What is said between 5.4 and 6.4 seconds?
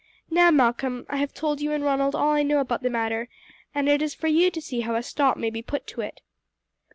be put to it."